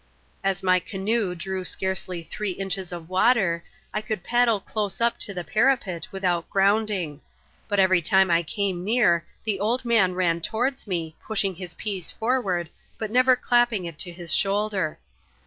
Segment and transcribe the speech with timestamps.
[0.43, 3.63] As my canoe drew scarcely three inches of water,
[3.93, 7.21] I could paddle close up to the parapet without grounding;
[7.67, 12.09] but every time I came near, the old man ran towards me, pushing his piece
[12.09, 12.67] forward,
[12.97, 14.97] but never clapping it to his shoulder.